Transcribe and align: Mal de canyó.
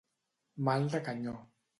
Mal 0.69 0.87
de 0.93 1.01
canyó. 1.09 1.35